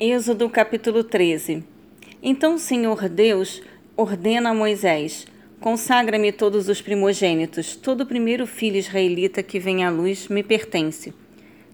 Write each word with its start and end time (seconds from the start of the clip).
Êxodo 0.00 0.50
capítulo 0.50 1.04
13 1.04 1.62
Então 2.20 2.56
o 2.56 2.58
Senhor 2.58 3.08
Deus 3.08 3.62
ordena 3.96 4.50
a 4.50 4.54
Moisés: 4.54 5.24
Consagra-me 5.60 6.32
todos 6.32 6.68
os 6.68 6.82
primogênitos, 6.82 7.76
todo 7.76 8.00
o 8.00 8.06
primeiro 8.06 8.44
filho 8.44 8.76
israelita 8.76 9.40
que 9.40 9.60
vem 9.60 9.84
à 9.84 9.90
luz 9.90 10.26
me 10.26 10.42
pertence, 10.42 11.14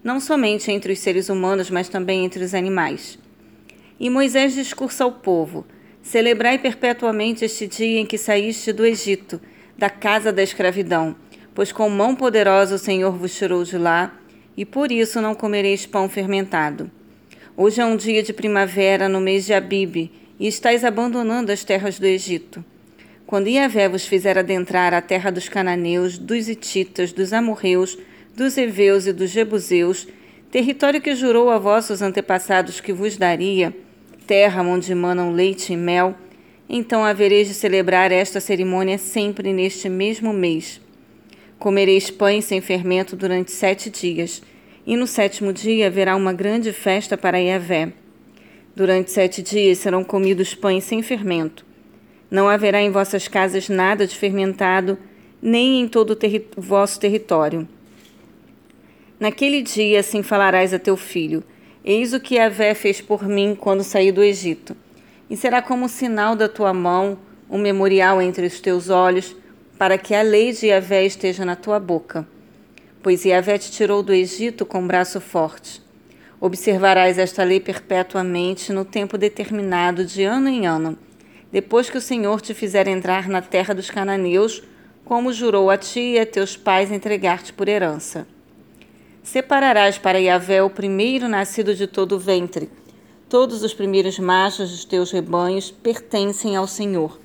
não 0.03 0.19
somente 0.19 0.71
entre 0.71 0.93
os 0.93 0.99
seres 0.99 1.29
humanos, 1.29 1.71
mas 1.71 1.89
também 1.89 2.23
entre 2.23 2.43
os 2.43 2.53
animais. 2.53 3.17
E 3.99 4.07
Moisés 4.07 4.53
discursa 4.53 5.03
ao 5.03 5.13
povo: 5.13 5.65
Celebrai 6.03 6.59
perpetuamente 6.59 7.43
este 7.43 7.65
dia 7.65 7.99
em 7.99 8.05
que 8.05 8.19
saíste 8.19 8.71
do 8.71 8.85
Egito, 8.85 9.41
da 9.75 9.89
casa 9.89 10.31
da 10.31 10.43
escravidão, 10.43 11.15
pois 11.55 11.71
com 11.71 11.89
mão 11.89 12.15
poderosa 12.15 12.75
o 12.75 12.77
Senhor 12.77 13.13
vos 13.13 13.35
tirou 13.35 13.63
de 13.63 13.79
lá, 13.79 14.15
e 14.55 14.63
por 14.63 14.91
isso 14.91 15.19
não 15.19 15.33
comereis 15.33 15.87
pão 15.87 16.07
fermentado. 16.07 17.00
Hoje 17.57 17.81
é 17.81 17.85
um 17.85 17.97
dia 17.97 18.23
de 18.23 18.31
primavera 18.31 19.09
no 19.09 19.19
mês 19.19 19.45
de 19.45 19.53
Abibe, 19.53 20.09
e 20.39 20.47
estáis 20.47 20.85
abandonando 20.85 21.51
as 21.51 21.65
terras 21.65 21.99
do 21.99 22.05
Egito. 22.05 22.63
Quando 23.27 23.49
Iavé 23.49 23.89
vos 23.89 24.05
fizer 24.05 24.37
adentrar 24.37 24.93
a 24.93 25.01
terra 25.01 25.29
dos 25.29 25.49
cananeus, 25.49 26.17
dos 26.17 26.47
hititas, 26.47 27.11
dos 27.11 27.33
amorreus, 27.33 27.97
dos 28.35 28.57
heveus 28.57 29.05
e 29.05 29.11
dos 29.11 29.29
jebuseus, 29.29 30.07
território 30.49 31.01
que 31.01 31.13
jurou 31.13 31.49
a 31.49 31.59
vossos 31.59 32.01
antepassados 32.01 32.79
que 32.79 32.93
vos 32.93 33.17
daria, 33.17 33.75
terra 34.25 34.63
onde 34.63 34.95
manam 34.95 35.33
leite 35.33 35.73
e 35.73 35.77
mel, 35.77 36.15
então 36.69 37.03
havereis 37.03 37.49
de 37.49 37.53
celebrar 37.53 38.13
esta 38.13 38.39
cerimônia 38.39 38.97
sempre 38.97 39.51
neste 39.51 39.89
mesmo 39.89 40.31
mês. 40.31 40.79
Comereis 41.59 42.09
pães 42.09 42.45
sem 42.45 42.61
fermento 42.61 43.13
durante 43.13 43.51
sete 43.51 43.89
dias, 43.89 44.41
e 44.85 44.95
no 44.97 45.05
sétimo 45.05 45.53
dia 45.53 45.87
haverá 45.87 46.15
uma 46.15 46.33
grande 46.33 46.73
festa 46.73 47.17
para 47.17 47.37
Yahvé. 47.37 47.93
Durante 48.75 49.11
sete 49.11 49.41
dias 49.41 49.77
serão 49.77 50.03
comidos 50.03 50.55
pães 50.55 50.83
sem 50.83 51.01
fermento. 51.01 51.65
Não 52.29 52.47
haverá 52.47 52.81
em 52.81 52.89
vossas 52.89 53.27
casas 53.27 53.69
nada 53.69 54.07
de 54.07 54.15
fermentado, 54.15 54.97
nem 55.41 55.81
em 55.81 55.87
todo 55.87 56.11
o 56.11 56.15
terri 56.15 56.47
vosso 56.57 56.99
território. 56.99 57.67
Naquele 59.19 59.61
dia 59.61 59.99
assim 59.99 60.23
falarás 60.23 60.73
a 60.73 60.79
teu 60.79 60.97
filho: 60.97 61.43
Eis 61.83 62.13
o 62.13 62.19
que 62.19 62.35
Yahvé 62.35 62.73
fez 62.73 63.01
por 63.01 63.27
mim 63.27 63.55
quando 63.59 63.83
saí 63.83 64.11
do 64.11 64.23
Egito. 64.23 64.75
E 65.29 65.37
será 65.37 65.61
como 65.61 65.87
sinal 65.87 66.35
da 66.35 66.49
tua 66.49 66.73
mão, 66.73 67.17
um 67.49 67.57
memorial 67.57 68.21
entre 68.21 68.45
os 68.45 68.59
teus 68.59 68.89
olhos, 68.89 69.35
para 69.77 69.97
que 69.97 70.13
a 70.15 70.21
lei 70.21 70.51
de 70.51 70.67
Yahvé 70.67 71.05
esteja 71.05 71.45
na 71.45 71.55
tua 71.55 71.79
boca 71.79 72.27
pois 73.01 73.25
Yahvé 73.25 73.57
te 73.57 73.71
tirou 73.71 74.03
do 74.03 74.13
Egito 74.13 74.65
com 74.65 74.85
braço 74.85 75.19
forte. 75.19 75.81
Observarás 76.39 77.17
esta 77.17 77.43
lei 77.43 77.59
perpetuamente 77.59 78.73
no 78.73 78.83
tempo 78.83 79.17
determinado, 79.17 80.05
de 80.05 80.23
ano 80.23 80.49
em 80.49 80.65
ano, 80.65 80.97
depois 81.51 81.89
que 81.89 81.97
o 81.97 82.01
Senhor 82.01 82.41
te 82.41 82.53
fizer 82.53 82.87
entrar 82.87 83.27
na 83.27 83.41
terra 83.41 83.73
dos 83.73 83.89
cananeus, 83.89 84.63
como 85.05 85.33
jurou 85.33 85.69
a 85.69 85.77
ti 85.77 86.13
e 86.13 86.19
a 86.19 86.25
teus 86.25 86.55
pais 86.55 86.91
entregar-te 86.91 87.53
por 87.53 87.67
herança. 87.67 88.27
Separarás 89.23 89.97
para 89.97 90.19
Yahvé 90.19 90.63
o 90.63 90.69
primeiro 90.69 91.27
nascido 91.27 91.75
de 91.75 91.85
todo 91.85 92.13
o 92.13 92.19
ventre. 92.19 92.69
Todos 93.29 93.61
os 93.63 93.73
primeiros 93.73 94.17
machos 94.17 94.71
dos 94.71 94.83
teus 94.83 95.11
rebanhos 95.11 95.69
pertencem 95.69 96.55
ao 96.55 96.67
Senhor. 96.67 97.19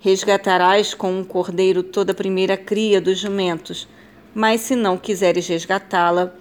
Resgatarás 0.00 0.94
com 0.94 1.12
um 1.12 1.24
cordeiro 1.24 1.82
toda 1.82 2.12
a 2.12 2.14
primeira 2.14 2.56
cria 2.56 3.00
dos 3.00 3.18
jumentos, 3.18 3.88
mas 4.34 4.60
se 4.60 4.76
não 4.76 4.96
quiseres 4.96 5.46
resgatá-la, 5.48 6.32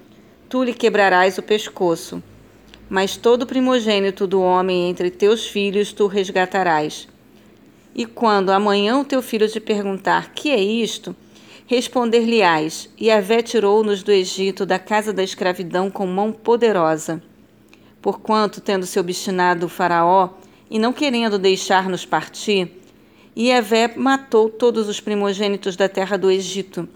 tu 0.49 0.63
lhe 0.63 0.73
quebrarás 0.73 1.37
o 1.37 1.43
pescoço. 1.43 2.21
Mas 2.89 3.17
todo 3.17 3.45
primogênito 3.45 4.25
do 4.25 4.41
homem 4.41 4.89
entre 4.89 5.09
teus 5.09 5.47
filhos 5.47 5.91
tu 5.91 6.07
resgatarás. 6.07 7.07
E 7.93 8.05
quando 8.05 8.51
amanhã 8.51 8.97
o 8.97 9.05
teu 9.05 9.21
filho 9.21 9.49
te 9.49 9.59
perguntar: 9.59 10.31
Que 10.33 10.51
é 10.51 10.61
isto? 10.61 11.15
Responder-lhe-ás: 11.65 12.89
Yahvé 13.01 13.41
tirou-nos 13.41 14.03
do 14.03 14.11
Egito, 14.11 14.65
da 14.65 14.79
casa 14.79 15.11
da 15.11 15.23
escravidão, 15.23 15.89
com 15.89 16.05
mão 16.05 16.31
poderosa. 16.31 17.21
Porquanto, 18.01 18.61
tendo 18.61 18.85
se 18.85 18.99
obstinado 18.99 19.65
o 19.65 19.69
Faraó, 19.69 20.29
e 20.69 20.79
não 20.79 20.93
querendo 20.93 21.37
deixar-nos 21.37 22.05
partir, 22.05 22.71
Yahvé 23.37 23.93
matou 23.97 24.49
todos 24.49 24.87
os 24.87 25.01
primogênitos 25.01 25.75
da 25.75 25.89
terra 25.89 26.17
do 26.17 26.31
Egito 26.31 26.87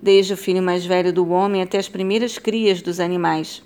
desde 0.00 0.34
o 0.34 0.36
filho 0.36 0.62
mais 0.62 0.84
velho 0.84 1.12
do 1.12 1.28
homem 1.30 1.62
até 1.62 1.78
as 1.78 1.88
primeiras 1.88 2.38
crias 2.38 2.82
dos 2.82 3.00
animais. 3.00 3.62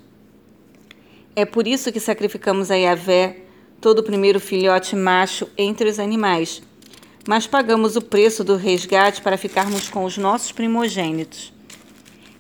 É 1.35 1.45
por 1.45 1.67
isso 1.67 1.93
que 1.93 2.01
sacrificamos 2.01 2.71
a 2.71 2.75
Yahvé 2.75 3.45
todo 3.81 4.01
o 4.01 4.03
primeiro 4.03 4.41
filhote 4.41 4.97
macho 4.97 5.49
entre 5.57 5.89
os 5.89 5.99
animais, 5.99 6.63
mas 7.29 7.47
pagamos 7.47 7.95
o 7.95 8.03
preço 8.03 8.43
do 8.43 8.57
resgate 8.57 9.23
para 9.23 9.37
ficarmos 9.37 9.89
com 9.89 10.05
os 10.05 10.19
nossos 10.19 10.51
primogênitos. 10.51 11.53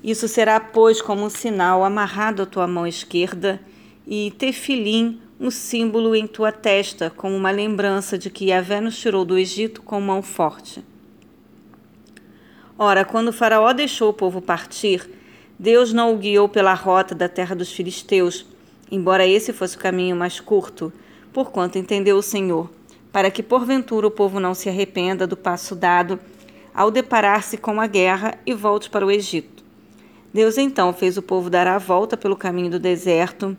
Isso 0.03 0.28
será, 0.28 0.59
pois, 0.59 1.03
como 1.03 1.25
um 1.25 1.31
sinal 1.31 1.84
amarrado 1.84 2.43
à 2.43 2.47
tua 2.47 2.66
mão 2.66 2.87
esquerda 2.87 3.60
e 4.06 4.32
tefilim, 4.38 5.20
um 5.41 5.50
símbolo 5.50 6.16
em 6.16 6.26
tua 6.26 6.50
testa, 6.50 7.10
como 7.10 7.37
uma 7.37 7.50
lembrança 7.50 8.19
de 8.19 8.31
que 8.31 8.47
Yahvé 8.47 8.81
nos 8.81 8.99
tirou 8.99 9.25
do 9.25 9.38
Egito 9.38 9.82
com 9.82 10.00
mão 10.00 10.22
forte. 10.22 10.82
Ora, 12.81 13.05
quando 13.05 13.33
Faraó 13.33 13.72
deixou 13.72 14.11
o 14.11 14.15
povo 14.15 14.41
partir, 14.41 15.11
Deus 15.59 15.93
não 15.93 16.15
o 16.15 16.16
guiou 16.16 16.49
pela 16.49 16.72
rota 16.75 17.12
da 17.12 17.28
terra 17.28 17.56
dos 17.56 17.72
filisteus, 17.72 18.47
embora 18.89 19.27
esse 19.27 19.53
fosse 19.53 19.77
o 19.77 19.81
caminho 19.81 20.15
mais 20.15 20.39
curto, 20.39 20.93
porquanto 21.33 21.77
entendeu 21.77 22.17
o 22.17 22.22
Senhor, 22.22 22.71
para 23.11 23.33
que 23.33 23.43
porventura 23.43 24.06
o 24.06 24.12
povo 24.12 24.38
não 24.38 24.55
se 24.55 24.69
arrependa 24.69 25.27
do 25.27 25.37
passo 25.37 25.75
dado 25.75 26.21
ao 26.72 26.88
deparar-se 26.88 27.56
com 27.56 27.81
a 27.81 27.88
guerra 27.88 28.38
e 28.47 28.55
volte 28.55 28.88
para 28.88 29.05
o 29.05 29.11
Egito. 29.11 29.65
Deus 30.33 30.56
então 30.56 30.93
fez 30.93 31.17
o 31.17 31.22
povo 31.22 31.50
dar 31.50 31.67
a 31.67 31.78
volta 31.78 32.17
pelo 32.17 32.37
caminho 32.37 32.71
do 32.71 32.78
deserto, 32.78 33.59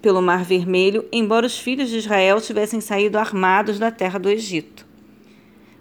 pelo 0.00 0.22
Mar 0.22 0.44
Vermelho, 0.44 1.04
embora 1.10 1.44
os 1.44 1.58
filhos 1.58 1.88
de 1.88 1.98
Israel 1.98 2.40
tivessem 2.40 2.80
saído 2.80 3.18
armados 3.18 3.80
da 3.80 3.90
terra 3.90 4.16
do 4.20 4.30
Egito. 4.30 4.87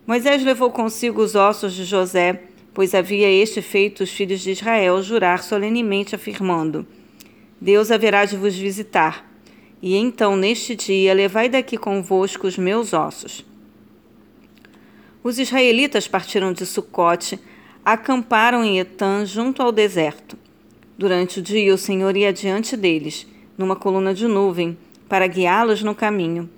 Moisés 0.08 0.42
levou 0.42 0.72
consigo 0.72 1.22
os 1.22 1.36
ossos 1.36 1.74
de 1.74 1.84
José, 1.84 2.44
pois 2.74 2.96
havia 2.96 3.30
este 3.30 3.62
feito 3.62 4.04
os 4.04 4.10
filhos 4.10 4.40
de 4.40 4.52
Israel 4.52 5.04
jurar 5.04 5.44
solenemente, 5.44 6.16
afirmando: 6.16 6.88
Deus 7.60 7.92
haverá 7.92 8.24
de 8.24 8.38
vos 8.38 8.56
visitar. 8.56 9.30
E 9.82 9.98
então, 9.98 10.38
neste 10.38 10.78
dia, 10.78 11.14
levai 11.14 11.50
daqui 11.50 11.78
convosco 11.78 12.48
os 12.48 12.58
meus 12.58 12.94
ossos. 12.94 13.46
Os 15.22 15.38
israelitas 15.40 16.08
partiram 16.08 16.54
de 16.54 16.66
Sucote, 16.66 17.38
acamparam 17.84 18.64
em 18.64 18.80
Etã, 18.80 19.26
junto 19.26 19.62
ao 19.62 19.74
deserto. 19.74 20.38
Durante 20.98 21.40
o 21.40 21.42
dia, 21.42 21.74
o 21.74 21.78
Senhor 21.78 22.16
ia 22.16 22.32
diante 22.32 22.78
deles, 22.78 23.28
numa 23.58 23.76
coluna 23.76 24.14
de 24.14 24.26
nuvem, 24.26 24.78
para 25.10 25.28
guiá-los 25.28 25.84
no 25.84 25.94
caminho, 25.94 26.50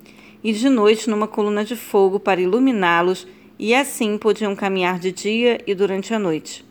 e 0.42 0.52
de 0.52 0.68
noite, 0.68 1.10
numa 1.10 1.26
coluna 1.26 1.64
de 1.64 1.74
fogo, 1.74 2.20
para 2.20 2.40
iluminá-los 2.40 3.26
e 3.62 3.74
assim 3.74 4.16
podiam 4.16 4.56
caminhar 4.56 4.98
de 4.98 5.12
dia 5.12 5.60
e 5.66 5.74
durante 5.74 6.14
a 6.14 6.18
noite. 6.18 6.64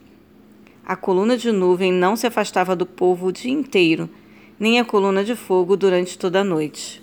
A 0.84 0.96
coluna 0.96 1.38
de 1.38 1.52
nuvem 1.52 1.94
não 1.94 2.16
se 2.16 2.26
afastava 2.26 2.76
do 2.76 2.84
povo 2.84 3.28
o 3.28 3.32
dia 3.32 3.52
inteiro, 3.52 4.10
nem 4.60 4.80
a 4.80 4.84
coluna 4.84 5.24
de 5.24 5.36
fogo 5.36 5.78
durante 5.78 6.18
toda 6.18 6.40
a 6.42 6.44
noite. 6.44 7.00